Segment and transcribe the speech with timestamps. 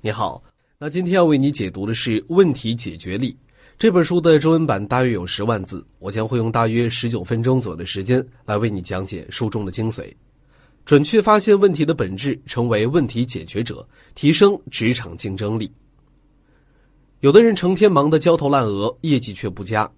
[0.00, 0.40] 你好，
[0.78, 3.32] 那今天要为你解读的是《问题解决力》
[3.76, 10.04] 这本书的中文版，大约有十万字，我将会用大约十九分钟左右的时间来为你讲解书中的精髓，
[10.84, 13.84] 准确发现问题的本质，成为问题解决者，
[14.14, 15.68] 提升职场竞争力。
[17.18, 19.90] 有的人成天忙得焦头烂额，业绩却不佳，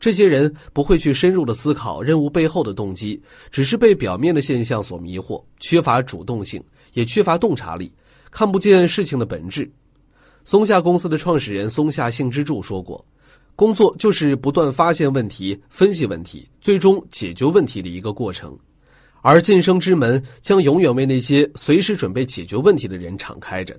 [0.00, 6.64] 这些人不会去深入的思考任务背后的动机，只是被表面的现象所迷惑，缺乏主动性，
[6.94, 7.92] 也缺乏洞察力。
[8.32, 9.70] 看不见事情的本质。
[10.42, 13.04] 松下公司的创始人松下幸之助说过
[13.54, 18.58] ：“工作就是不断发现问题、分析问题，最终解决问题的一个过程。
[19.20, 23.78] 而晋升之门将永远为那些随时准备解决问题的人敞开着。”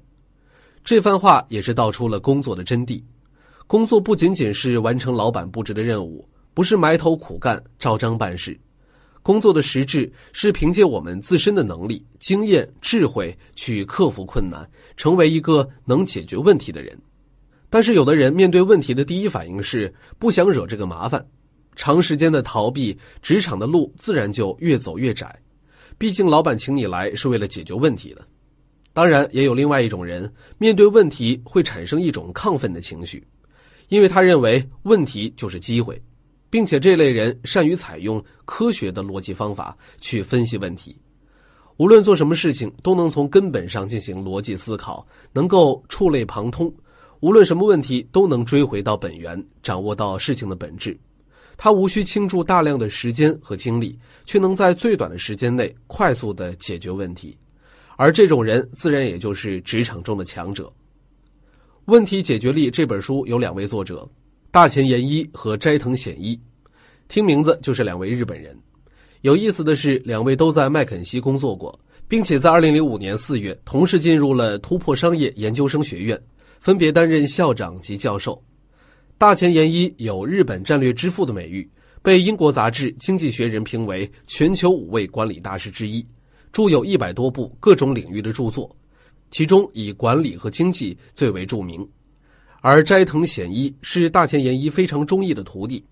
[0.85, 3.01] 这番话也是道出了工作的真谛：
[3.65, 8.57] 工作不仅仅是完成老板布置的任务，不是埋头苦干、照章办事。
[9.23, 16.95] 工作的实质是凭借我们自身的能力、经验、智慧去克服困难，成为一个能解决问题的人。
[17.69, 21.25] 但是，有的人面对问题的第一反应是不想惹这个麻烦，
[21.75, 25.39] 长时间的逃避，职场的路自然就越走越窄。
[25.97, 28.21] 毕竟，老板请你来是为了解决问题的。
[28.91, 33.25] 当然，也有另外一种人面对问题会产生一种亢奋的情绪，
[33.87, 35.99] 因为他认为问题就是机会。
[36.53, 40.95] 并且这类人善于采用科学的逻辑方法去分析问题，
[41.77, 46.71] 无论做什么事情都能从根本上进行逻辑思考，能够触类旁通，
[47.21, 50.95] 无论什么问题都能追回到本源，掌握到事情的本质。
[51.57, 57.35] 他无需倾注大量的时间和精力，却能在最短的时间内快速的解决问题，
[57.97, 60.65] 而这种人自然也就是职场中的强者。
[61.85, 64.07] 《问题解决力》这本书有两位作者。
[64.53, 66.39] 大前研一和斋藤显一，
[67.07, 68.55] 听名字就是两位日本人。
[69.21, 76.21] 有意思的是，两位都在麦肯锡工作过，并且在二零零五年四月同时进入了突破商业研究生学院，
[76.59, 78.39] 分别担任校长及教授。
[79.17, 81.67] 大前研一有日本战略之父的美誉，
[82.03, 86.05] 被英国杂志《经济学人》评为全球五位管理大师之一，
[86.51, 88.69] 著有一百多部各种领域的著作，
[89.31, 91.83] 其中以管理和经济最为著名。
[92.65, 95.83] 而斋藤显一是大前研一非常中意的徒弟，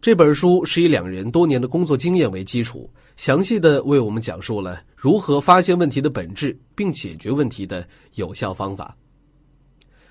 [0.00, 7.84] 这本书是以两人多年的工作经验为基础，详细的为我们讲述了如何发现问题的本质并解决问题的
[8.14, 8.96] 有效方法。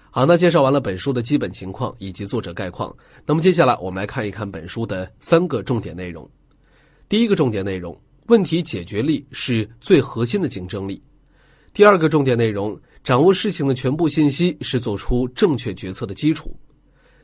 [0.09, 2.93] 好，那介绍完了本书的基本情况以及作者概况，
[3.25, 6.29] 那么接下来我们来看一看本书的三个重点内容。
[7.07, 7.97] 第一个重点内容：
[8.27, 11.01] 问题解决力是最核心的竞争力。
[11.73, 12.77] 第二个重点内容。
[13.03, 16.55] 掌握事情的全部信息是做出正确决策的基础。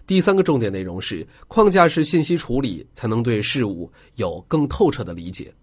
[0.07, 5.53] 第三个重点内容是框架式信息处理，才能对事物有更透彻的理解。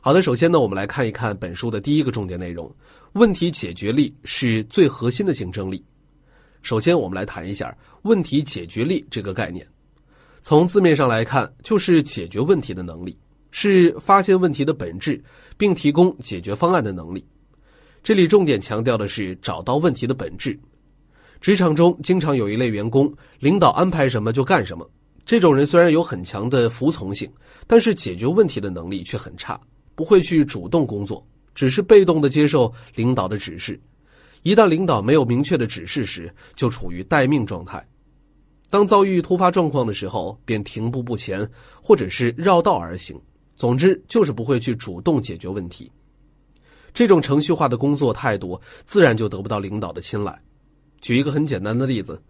[0.00, 2.70] 好的，首先呢，我们来看一看本书的第一个重点内容：
[3.12, 5.84] 问题解决力是最核心的竞争力。
[6.62, 9.66] 首先，我们来谈一下问题解决力这个概念。
[10.42, 13.16] 从字面上来看，就是解决问题的能力，
[13.50, 15.22] 是发现问题的本质，
[15.56, 17.24] 并提供解决方案的能力。
[18.08, 20.58] 这里重点强调的是找到问题的本质。
[21.42, 24.90] 职场中经常有一类员工，领导安排什么就干什么。
[25.26, 27.30] 这种人虽然有很强的服从性，
[27.66, 29.60] 但是解决问题的能力却很差，
[29.94, 31.22] 不会去主动工作，
[31.54, 33.78] 只是被动的接受领导的指示。
[34.42, 37.86] 一旦领导没有明确的指示时，就处于待命状态。
[38.70, 41.46] 当遭遇突发状况的时候，便停步不前，
[41.82, 43.20] 或者是绕道而行。
[43.54, 45.92] 总之，就是不会去主动解决问题。
[46.98, 50.36] 这种程序化的工作态度，自然就得不到领导的青睐。
[51.00, 52.20] 举一个很简单的例子，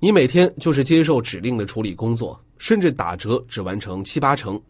[0.00, 4.60] 你每天就是接受指令的处理工作，甚至打折只完成七八成，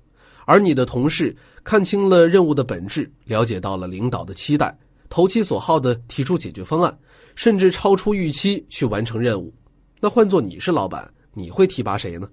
[0.47, 4.73] 而你的同事看清了任务的本质，了解到了领导的期待，
[5.09, 6.97] 投其所好的提出解决方案，
[7.35, 9.53] 甚至超出预期去完成任务。
[9.99, 12.31] 那换做你是老板，你会提拔谁呢？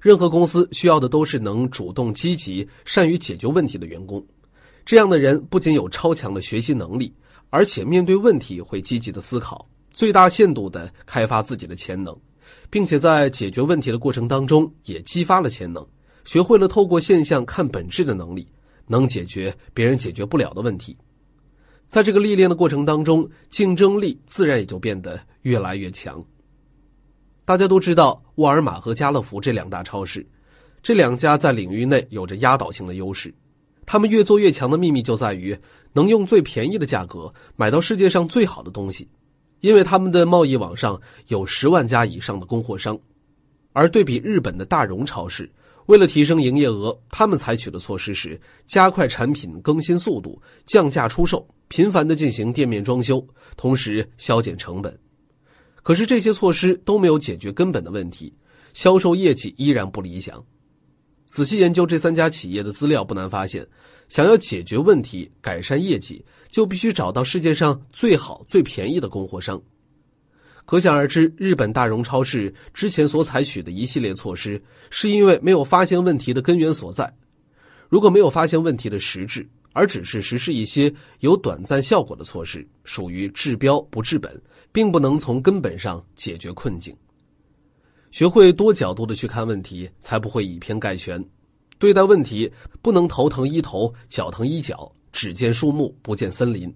[0.00, 4.20] 任何公司需要的都是能主动积极、善于解决问题的员工。
[4.84, 7.14] 这样的人不仅有超强的学习能力，
[7.50, 12.16] 而且面对问题会积极的思考，最大限度的开发自己的潜能，
[12.68, 15.86] 并且在解决问题的过程当中也激发了潜能，
[16.24, 18.46] 学会了透过现象看本质的能力，
[18.86, 20.96] 能解决别人解决不了的问题。
[21.88, 26.24] 在这个历练的过程当中，竞争力自然也就变得越来越强。
[27.44, 30.26] 大家都知道沃尔玛和家乐福这两大超市，
[30.82, 33.34] 这两家在领域内有着压倒性的优势。
[33.84, 35.56] 他们越做越强的秘密就在于
[35.92, 39.08] 能用最便宜的价格买到世界上最好的东西，
[39.60, 42.98] 因为他们的贸易网上有十万家以上的供货商。
[43.72, 45.50] 而对比日本的大荣超市，
[45.86, 53.26] 为了提升营业额，他们采取的措施是加快产品更新速度、降价出售，频繁的进行店面装修，
[53.56, 54.96] 同时削减成本。
[55.82, 58.32] 可是这些措施都没有解决根本的问题，
[58.74, 60.44] 销售业绩依然不理想。
[61.32, 63.66] 仔细研究这三家企业的资料，不难发现，
[64.10, 69.58] 想要解决问题、改善业绩，就必须找到世界上最好、最便宜的供货商。
[70.66, 77.10] 可想而知，日本大荣超市之前所采取的一系列措施，是因为没有发现问题的根源所在。
[77.88, 84.38] 如果没有发现问题的实质，而只是实施一些有短暂效果的措施，属于治标不治本，
[84.70, 86.94] 并不能从根本上解决困境。
[88.12, 91.24] 学会多角度的去看问题，才不会以偏概全。
[91.78, 92.48] 对待问题，
[92.82, 96.72] 不能头疼医头，脚疼医脚，只见树木不见森林。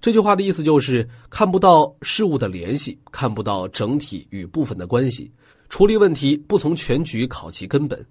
[0.00, 5.30] 这句话的意思就是看不到事物的联系，看不到整体与部分的关系。
[5.68, 8.04] 处理问题不从全局考其根本，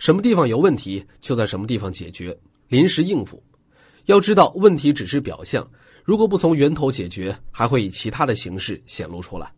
[0.00, 2.36] 什么地方有问题就在什么地方解决，
[2.66, 3.40] 临时应付。
[4.06, 5.64] 要知道，问题只是表象，
[6.02, 9.52] 如果不从源头解决，还会以其他的形式显露出来。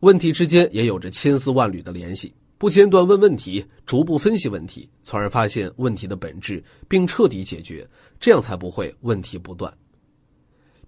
[0.00, 7.86] 问题之间也有着千丝万缕的联系，不间断问问题，逐步分析问题，从而发现问题的本质，并彻底解决，
[8.18, 9.72] 这样才不会问题不断。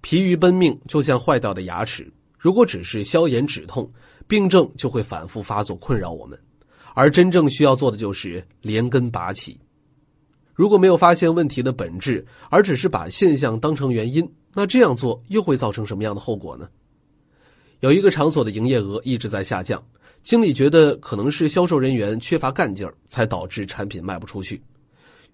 [0.00, 3.91] 疲于奔命，就像坏掉的牙齿，如果只是消炎止痛，
[4.26, 6.38] 病症就会反复发作，困扰我们。
[6.94, 9.61] 而真正需要做的就是连根拔起。
[10.55, 16.69] 如果没有发现问题的本质，而只是把现象当成原因，那这样做又会造成什么样的后果呢？
[17.82, 19.84] 有一个场所的营业额一直在下降，
[20.23, 24.62] 经理觉得可能是销售人员缺乏干劲儿，才导致产品卖不出去。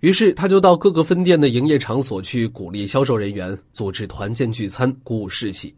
[0.00, 5.74] 于是他就到各个分店的营业场所去鼓励销售人员组织团建聚餐，鼓舞士气。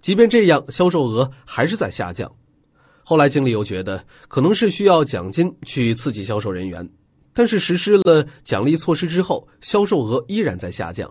[0.00, 2.28] 即便这样，销售额还是在下降。
[3.04, 6.90] 后来经理又觉得可能是需要奖金去刺激销售人员，
[7.32, 11.08] 但是实施了奖励措施之后，销售额依然在下降。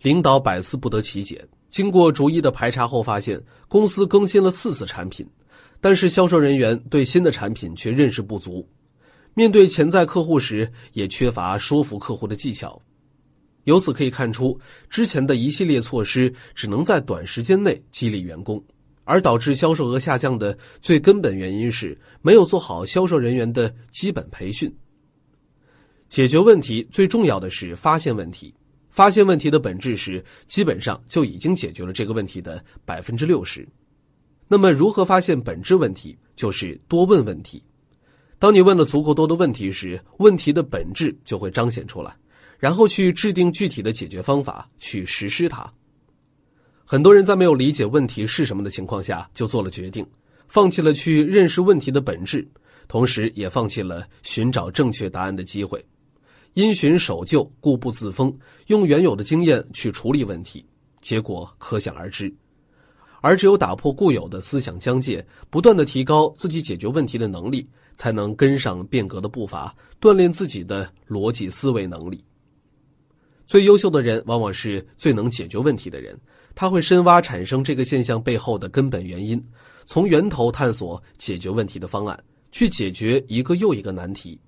[0.00, 1.44] 领导百思不得其解。
[1.72, 5.26] 经过逐一的排查后，发现公司更新了四次产品，
[5.80, 8.68] 但是销售人员对新的产品却认识不足，
[9.32, 12.80] 面对潜在客户时也缺乏说服客户的技巧。
[13.64, 14.60] 由此可以看出，
[14.90, 18.62] 之前的一系列措施只能在短时间内激励员工，
[19.04, 24.70] 而导致销售额下降的最根本原因是没有做好销售人员的基本培训。
[26.10, 28.52] 解决问题最重要的是发现问题。
[28.92, 33.66] 发现问题的本质时，基本上就已经解决了这个问题的百分之六十。
[34.46, 36.16] 那么，如何发现本质问题？
[36.36, 37.62] 就是多问问题。
[38.38, 42.14] 当你问了足够多的问题时，问题的本质就会彰显出来，
[42.58, 45.72] 然后去制定具体的解决方法，去实施它。
[46.84, 50.06] 很多人在没有理解问题是什么的情况下，就做了决定，
[50.48, 52.46] 放弃了去认识问题的本质，
[52.88, 55.82] 同时也放弃了寻找正确答案的机会。
[56.54, 60.64] 因循守旧，固步自封，用原有的经验去处理问题，
[61.00, 62.32] 结果可想而知。
[63.22, 72.22] 而只有打破固有的思想疆界，不断的提高自己解决问题的能力，才能跟上变革的步伐，锻炼自己的逻辑思维能力。
[73.46, 76.18] 最优秀的人，往往是最能解决问题的人。
[76.54, 79.42] 他会深挖产生这个现象背后的根本原因，
[79.86, 82.18] 从源头探索解决问题的方案，
[82.50, 84.38] 去解决一个又一个难题。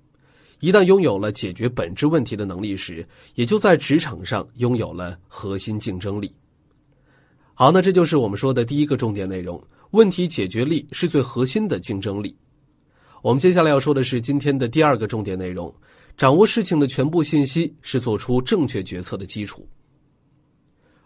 [0.65, 6.33] 一旦拥有了解决本质问题的能力时，也就在职场上拥有了核心竞争力。
[7.53, 12.35] 好，那这就是我们说的第一个重点内容：问题解决力是最核心的竞争力。
[13.21, 15.71] 我们接下来要说的是今天的第二个重点内容：
[16.17, 19.69] 掌握事情的全部信息是做出正确决策的基础。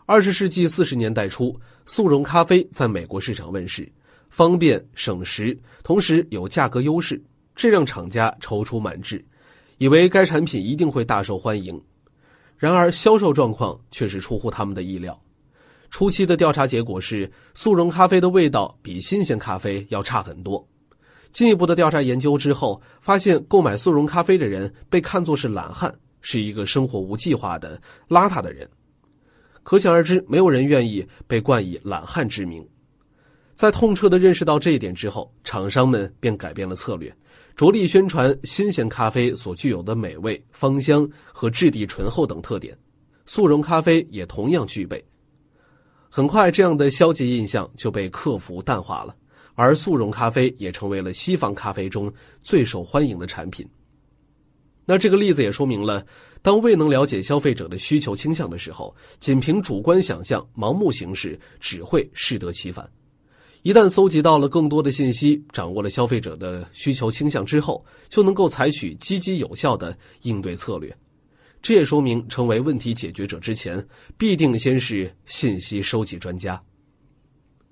[0.06, 1.54] 二十世纪四十年代初，
[1.86, 3.92] 速溶咖啡在美国市场问世，
[4.30, 7.22] 方便省时，同时有价格优势，
[7.58, 9.22] 这让厂家踌躇满志。
[9.80, 11.82] 以为该产品一定会大受欢迎，
[12.58, 15.18] 然而销售状况却是出乎他们的意料。
[15.90, 20.68] 初期的调查结果是，速溶咖啡的味道比新鲜咖啡要差很多。
[21.32, 28.70] 进一步的调查研究之后，发现购买速溶咖啡的人被看作是懒汉，是一个生活无计划的邋遢的人。
[29.64, 32.68] 可想而知，没有人愿意被冠以懒汉之名。
[33.56, 37.16] 在痛彻的认识到这一点之后，厂商们便改变了策略。
[37.60, 42.74] 着力宣传新鲜咖啡所具有的美味、芳香和质地醇厚等特点，
[43.26, 45.04] 速溶咖啡也同样具备。
[46.10, 49.14] 很快，这样的消极印象就被克服淡化了，
[49.56, 52.10] 而速溶咖啡也成为了西方咖啡中
[52.42, 53.68] 最受欢迎的产品。
[54.86, 56.08] 那这个例子也说明了，
[56.42, 62.90] 当未能了解消费者的需求倾向的时候，仅凭主观想象、盲目行事，只会适得其反。
[63.62, 70.96] 一旦搜集到了更多的信息，掌握了消费者的需求倾向之后，就能够采取积极有效的应对策略。
[71.62, 73.86] 这也说明成为问题解决者之前，
[74.18, 76.62] 必定先是信息收集专家。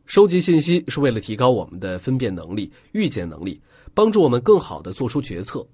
[0.06, 3.62] 收集信息是为了提高我们的分辨能力、预见能力，
[3.94, 5.66] 帮助我们更好的做出决策。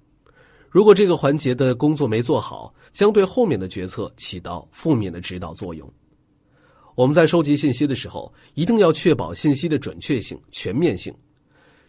[0.70, 5.92] 如果这个环节的工作没做好，将对后面的决策起到负面的指导作用。
[6.94, 11.12] 我们在收集信息的时候，一定要确保信息的准确性、全面性。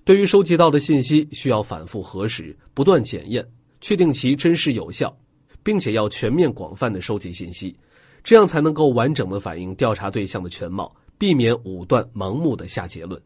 [0.03, 3.47] 对于收集到的信息，需要反复核实、不断检验，
[3.81, 5.15] 确定其真实有效，
[5.63, 7.75] 并且要全面广泛的收集信息，
[8.23, 13.21] 这样才能够完整的反映调查对象的全貌，避免武断盲目的下结论。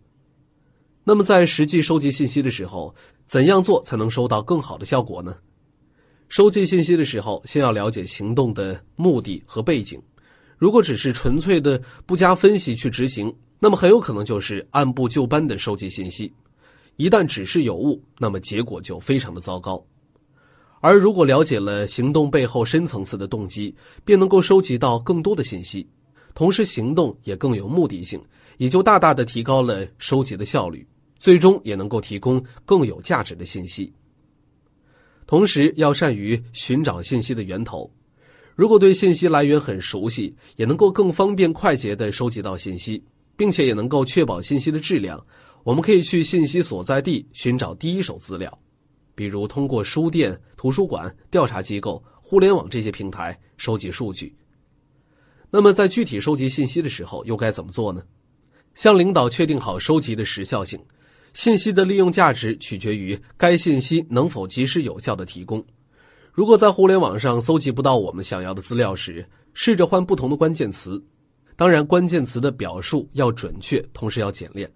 [1.05, 2.93] 那么，在实际收集信息的时候，
[3.25, 5.37] 怎样做才能收到更好的效果呢？
[6.27, 9.99] 收集信息的时候，先要了解行动的目的和背景。
[10.59, 16.31] 如果只是纯粹的不加分析去执行，那么很有可能就是按部就班的收集信息。
[16.97, 19.81] 一旦指示有误，那么结果就非常的糟糕。
[20.81, 23.73] 而如果了解了行动背后深层次的动机，
[24.03, 25.87] 便能够收集到更多的信息，
[26.35, 28.21] 同时行动也更有目的性，
[28.57, 30.85] 也就大大的提高了收集的效率，
[31.19, 33.93] 最终也能够提供更有价值的信息。
[35.25, 37.89] 同时要善于寻找信息的源头，
[38.59, 43.01] 如果对信息来源很熟悉，也能够更方便快捷的收集到信息，
[43.37, 45.25] 并且也能够确保信息的质量。
[45.63, 48.59] 我们可以去信息所在地寻找第一手资料，
[49.15, 54.35] 比如通过书店、图书馆、调查机构、互联网这些平台收集数据。
[55.49, 58.03] 那么在具体收集信息的时候，又该怎么做呢？
[58.75, 60.77] 向领导确定好收集的时效性。
[61.33, 65.65] 信息的利用价值取决于该信息能否及时有效的提供。
[66.31, 71.03] 如果在互联网上搜集不到我们想要的资料时，试着换不同的关键词。
[71.55, 74.69] 当然，关键词的表述要准确，同时要简练。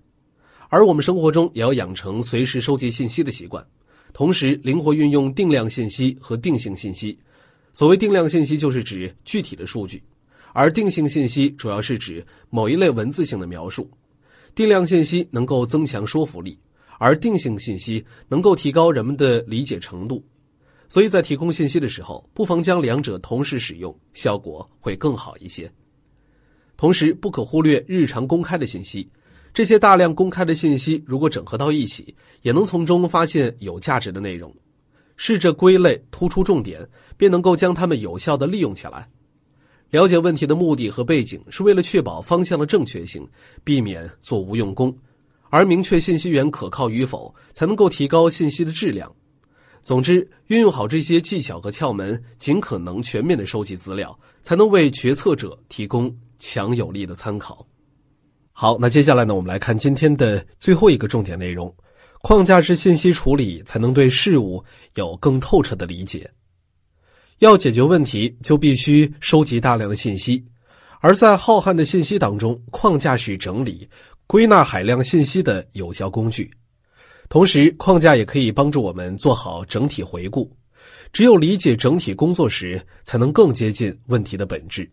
[0.67, 3.65] 而我们生活中也要养成随时收集信息的习惯，
[4.11, 7.17] 同时灵活运用定量信息和定性信息。
[7.71, 9.97] 所谓定量信息，就是指具体的数据；
[10.53, 13.89] 而定性信息主要是指某一类文字性的描述。
[14.53, 16.59] 定量信息能够增强说服力，
[16.99, 20.23] 而定性信息能够提高人们的理解程度，
[20.93, 25.67] 所以在提供信息的时候，不妨将两者同时使用，效果会更好一些。
[26.77, 29.09] 同时，不可忽略日常公开的信息，
[29.55, 34.55] 这些大量公开的信息如果整合到一起，也能从中发现有价值的内容。
[35.17, 39.09] 试着归类，突出重点，便能够将它们有效的利用起来。
[39.89, 43.27] 了解问题的目的和背景，是为了确保方向的正确性，
[43.63, 44.91] 避免做无用功；
[45.49, 49.11] 而明确信息源可靠与否，才能够提高信息的质量。
[49.83, 57.65] 总之，运用好这些技巧和窍门，尽可能全面的收集资料，才能为决策者提供强有力的参考。
[58.53, 61.75] 好，那接下来呢，我们来看今天的最后一个重点内容：
[62.21, 64.63] 框架式信息处理，才能对事物
[64.95, 66.31] 有更透彻的理解。
[67.39, 70.41] 要解决问题，就必须收集大量的信息，
[71.01, 73.85] 而在浩瀚的信息当中，框架是整理、
[74.27, 76.49] 归纳海量信息的有效工具。
[77.33, 80.55] 同时，框架也可以帮助我们做好整体回顾。
[81.11, 84.87] 只有理解整体工作时，才能更接近问题的本质。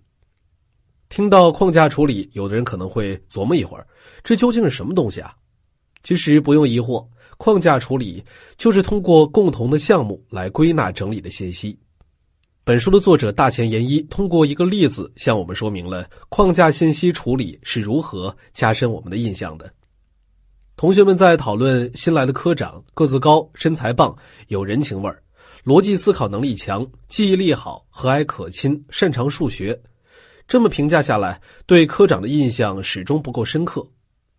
[1.10, 3.86] 听到框架处理，有的人可能会琢磨一会儿，
[4.24, 5.34] 这究竟是什么东西啊？
[6.02, 7.06] 其实不用疑惑，
[7.36, 8.24] 框架处理
[8.56, 11.78] 就是通过共同的项目来归纳整理的信息。
[12.64, 19.70] 本书的作者大前研一通过一个例子向我们说明了框架信息处理是如何加深我们的印象的。
[20.80, 24.16] 同学们在讨论新来的科长个子高、身材棒、
[24.48, 25.22] 有人情味儿、
[25.62, 29.78] 逻辑思考能力强、记忆力好、和蔼可亲、擅长数学，
[30.48, 33.86] 这么评价下来，对科长的印象始终不够深刻。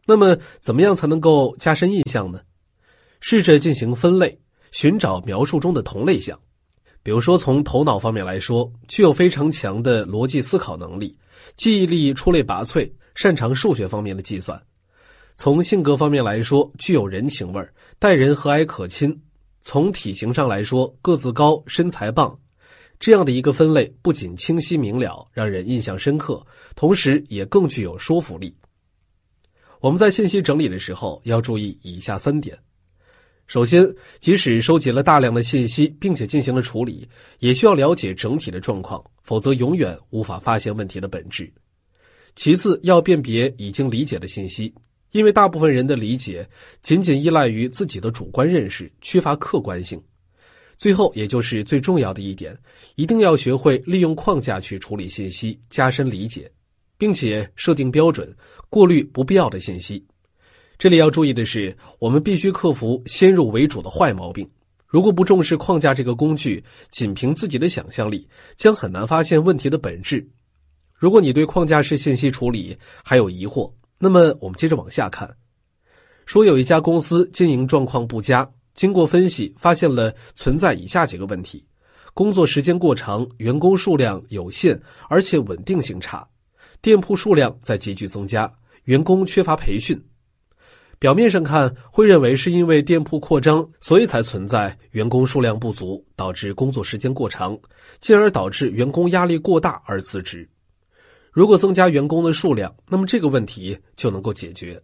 [0.07, 2.41] 那么，怎么样才能够加深印象呢？
[3.19, 4.36] 试着进行分类，
[4.71, 6.36] 寻找描述中的同类项。
[7.03, 11.15] 比如说，从头脑方面来说，具有非常强的逻辑思考能力，
[11.55, 14.57] 记忆力出类拔萃，擅长数学方面的计算；
[15.35, 17.65] 从性格方面来说，具有人情味，
[17.97, 19.11] 待人和蔼可亲；
[19.61, 22.38] 从体型上来说，个子高，身材棒。
[23.00, 26.45] 这样的一个分类不仅清晰明了，让人印象深刻，
[26.75, 28.55] 同时也更具有说服力。
[29.79, 32.55] 我们在信息整理的时候要注意以下三点。
[33.47, 33.83] 首先，
[34.19, 37.09] 即使收集了大量的信息，并且进行了处理，
[37.39, 41.51] 也需要了解整体的状况，否则永远无法发现问题的本质。
[42.35, 44.73] 其次，要辨别已经理解的信息，
[45.12, 46.48] 因为大部分人的理解
[46.82, 50.01] 仅仅依赖于自己的主观认识，缺乏客观性。
[50.77, 52.58] 最后，也就是最重要的一点，
[52.96, 56.51] 一定要学会利用框架去处理信息，加深理解，
[56.98, 58.36] 并且设定标准，
[58.70, 60.03] 过滤不必要的信息。
[60.80, 64.50] 这里要注意的是，我们必须克服先入为主的坏毛病。
[64.88, 68.27] 如果不重视框架这个工具，仅凭自己的想象力，
[68.58, 70.27] 将很难发现问题的本质。
[70.94, 73.72] 如果你对框架式信息处理还有疑惑，
[74.03, 75.31] 那么我们接着往下看。
[76.25, 81.63] 说有一家公司经营状况不佳，经过分析发现了存在以下几个问题：
[82.15, 86.27] 工作时间过长，员工数量有限，而且稳定性差，
[86.81, 88.51] 店铺数量在急剧增加，
[88.86, 90.01] 员工缺乏培训。
[90.98, 97.55] 表面上看，会认为是因为店铺扩张，所以才存在员工数量不足，导致工作时间过长，
[98.00, 100.48] 进而导致员工压力过大而辞职。
[101.31, 104.81] 如果增加员工的数量，那么这个问题就能够解决。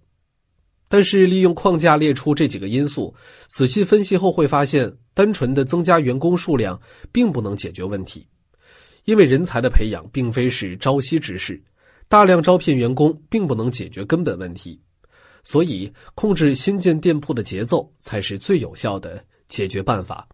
[0.87, 3.13] 但是，利用框架列出这几个因素，
[3.49, 6.79] 仔细分析后会发现，单纯的增加员工数量
[7.11, 8.25] 并不能解决问题，
[9.03, 11.61] 因为人才的培养并非是朝夕之事，
[12.07, 14.79] 大量招聘员工并不能解决根本问题。
[15.43, 20.25] 所以，控制新建店铺的节奏才是最有效的解决办法。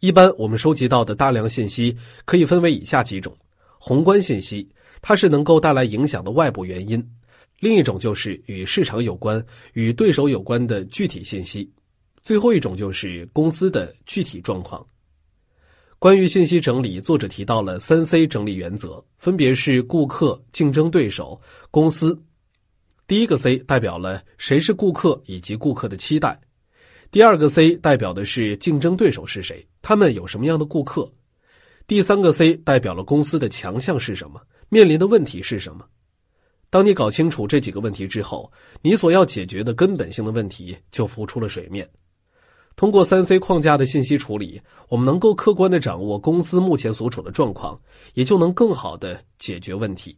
[0.00, 3.34] 一般我们收集到的大量信息可以分为以下几种：
[3.78, 4.68] 宏观信息，
[5.02, 7.00] 它是能够带来影响的外部原因；
[7.58, 11.68] 另一种就是与市场有关、与对手有关的具体信息；
[12.22, 14.86] 最后一种就是公司的具体状况。
[15.98, 21.38] 关于信息整理，作者提到了三 C 整理原则，分别是顾客、竞争对手、
[21.70, 22.18] 公司。
[23.06, 26.40] 第一个 C 代表了谁是顾客以及顾客的期待，
[27.10, 31.12] 第二个 C 代表的是竞争对手是谁，他们有什么样的顾客，
[31.86, 34.40] 第三个 C 代表了公司的强项是什么，
[34.70, 35.84] 面临的问题是什么。
[36.70, 38.50] 当你搞清楚这几个问题之后，
[38.80, 41.86] 你所要解决的根本性的问题就浮出了水面。
[42.76, 47.78] 通过三 C 框架的信息处理，我们能够客观的掌握公司目前所处的状况，
[48.14, 50.16] 也就能更好的解决问题。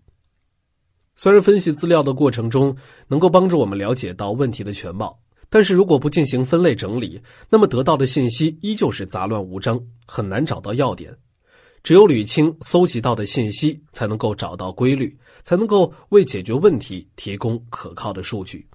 [1.16, 2.76] 虽然分析资料的过程中
[3.08, 5.18] 能够帮助我们了解到问题的全貌，
[5.48, 11.16] 但是如果不进行分类整理，那么得到的信息依旧是杂乱无章，很难找到要点。
[11.82, 18.66] 只有捋清搜集到的信息，才能够找到规律，才能够为解决问题提供可靠的数据。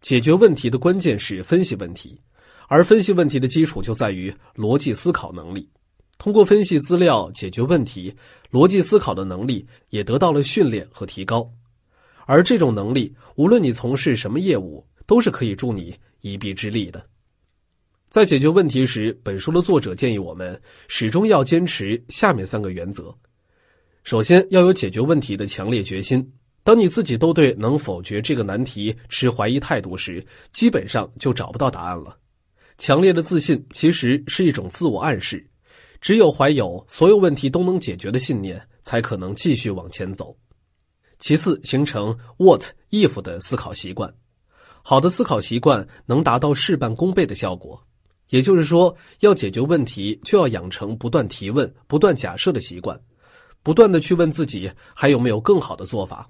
[0.00, 2.20] 解决问题的关键是分析问题，
[2.68, 5.68] 而分析问题的基础就在于逻辑思考能力。
[6.18, 8.14] 通过分析资料解决问题，
[8.50, 11.50] 逻辑思考的能力也得到了训练和提高，
[12.26, 17.02] 而这种能力，无论你从事什么业务，都是可以助你一臂之力的。
[18.10, 23.16] 在解决问题时，本书的作者建议我们始终要坚持下面三个原则：
[24.02, 26.28] 首先，要有解决问题的强烈决心。
[26.64, 32.18] 当你自己都对能否决这个难题持怀疑态度时，基本上就找不到答案了。
[32.78, 35.48] 强烈的自信其实是一种自我暗示。
[36.00, 40.36] 只有怀有所有问题都能解决的信念，才可能继续往前走。
[41.20, 44.12] 其次，形成 what if 的思考习惯。
[44.82, 47.80] 好的思考习惯能达到事半功倍的效果。
[48.30, 52.98] 也就是说，要解决问题，就要养成不断提问、不断假设的习惯，
[53.62, 56.28] 不断的去问自己还有没有更好的做法。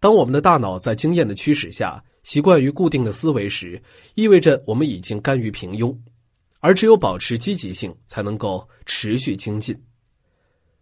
[0.00, 3.80] 当我们的大脑在经验的驱使下习惯于固定的思维时，
[4.14, 5.96] 意味着我们已经甘于平庸。
[6.60, 9.78] 而只有保持积极性，才能够持续精进。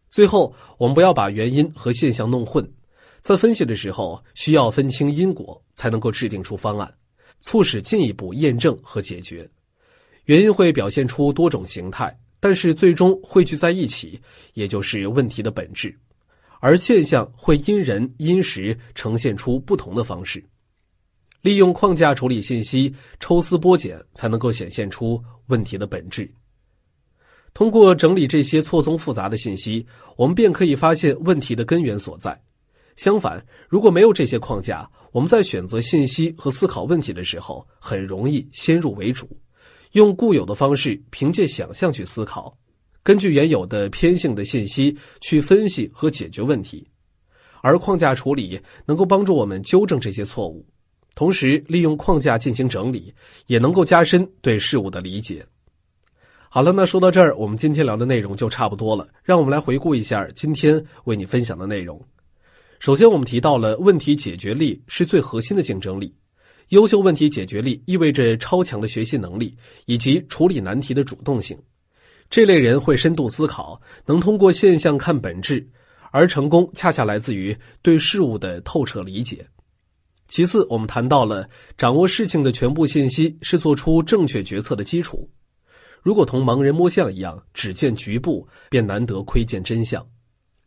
[0.09, 2.65] 最后，我们不要把原因和现象弄混，
[3.21, 6.95] 在分析的时候需要分清因果，才能够制定出方案，
[7.41, 9.49] 促使进一步验证和解决。
[10.25, 14.21] 原因会表现出多种形态，但是最终汇聚在一起，
[14.55, 15.97] 也就是问题的本质。
[16.61, 20.43] 而现象会因人因时呈现出不同的方式。
[21.41, 26.33] 利用框架处理信息，抽丝剥茧，才能够显现出问题的本质。
[27.53, 29.85] 通过整理这些错综复杂的信息，
[30.17, 32.41] 我们便可以发现问题的根源所在。
[32.95, 39.29] 相反，如果没有这些框架，我们在选择信息和思考问题的时候，很容易先入为主，
[39.93, 42.57] 用固有的方式，凭借想象去思考，
[43.03, 46.87] 根据原有的偏性的信息去分析和解决问题。
[47.61, 50.67] 而框架处理能够帮助我们纠正这些错误。
[51.15, 53.15] 同时，利用框架进行整理，
[53.47, 55.45] 也能够加深对事物的理解。
[56.49, 59.07] 好了，那说到这儿，我们今天聊的内容就差不多了。
[59.23, 62.03] 让我们来回顾一下今天为你分享的内容。
[62.81, 66.15] 首先，我们提到了问题解决力是最核心的竞争力。
[66.73, 69.55] 优秀问题解决力意味着超强的学习能力
[69.85, 71.59] 以及处理难题的主动性。
[72.31, 75.69] 这类人会深度思考，能通过现象看本质，
[76.13, 79.47] 而成功恰恰来自于对事物的透彻理解。
[80.29, 85.29] 其次，我们谈到了掌握事情的全部信息是做出正确决策的基础。
[86.01, 90.03] 如果同盲人摸象一样，只见局部，便难得窥见真相。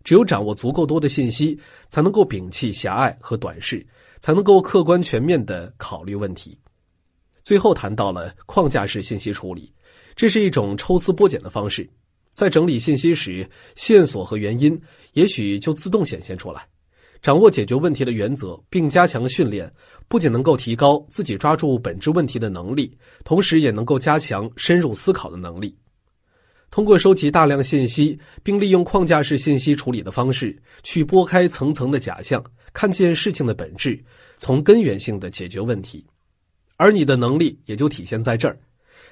[0.04, 3.84] 只有掌握足够多的信息，才能够摒弃狭隘和短视，
[4.26, 6.58] 才能够客观全面的考虑问题。
[7.44, 9.72] 最后谈到了框架式信息处理，
[10.16, 11.88] 这是一种抽丝剥茧的方式，
[12.34, 14.82] 在整理信息时，线索和原因
[15.14, 16.68] 也许就自动显现出来。
[17.22, 19.72] 掌握解决问题的原则，并加强训练，
[20.08, 25.78] 不仅能够提高自己抓住本质问题的能力，同时也能够加强深入思考的能力。
[26.71, 34.04] 通过收集大量信息，并利用框架式信息处理的方式，去拨开层层的假象，看见事情的本质，
[34.38, 36.06] 从根源性的解决问题。
[36.75, 38.60] 而你的能力也就体现在这儿。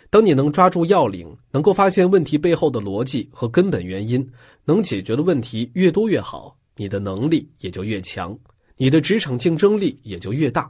[0.10, 4.30] 当你能抓住要领，能够发现问题背后的逻辑和根本原因，
[4.66, 6.56] 能解决的问题越多越好。
[6.76, 8.38] 你的能力也就越强，
[8.76, 10.70] 你的职场竞争力也就越大，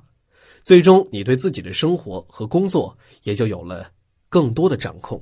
[0.64, 3.90] 最终你对自己的生活和工作也就有了
[4.30, 5.22] 更多的掌控。